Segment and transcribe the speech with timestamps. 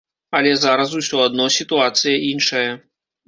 [0.37, 2.67] Але зараз усё адно сітуацыя іншая.